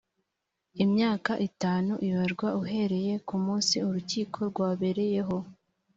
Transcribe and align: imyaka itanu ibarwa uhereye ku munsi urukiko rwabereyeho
imyaka 0.83 1.31
itanu 1.47 1.93
ibarwa 2.07 2.49
uhereye 2.61 3.13
ku 3.27 3.35
munsi 3.45 3.75
urukiko 3.87 4.37
rwabereyeho 4.49 5.37